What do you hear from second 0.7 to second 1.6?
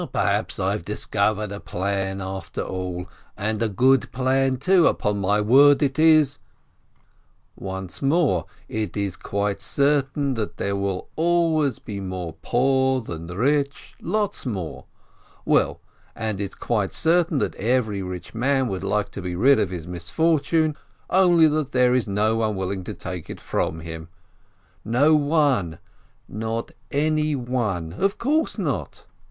discovered a